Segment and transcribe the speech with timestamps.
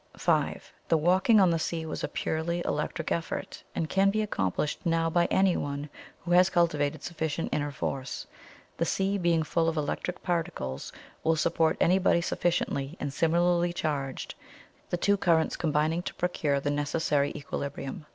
[0.17, 0.73] "5.
[0.87, 5.11] The walking on the sea was a purely electric effort, AND CAN BE ACCOMPLISHED NOW
[5.11, 8.25] BY ANYONE who has cultivated sufficient inner force.
[8.77, 10.91] The sea being full of electric particles
[11.23, 14.33] will support anybody sufficiently and similarly charged
[14.89, 18.07] the two currents combining to procure the necessary equilibrium.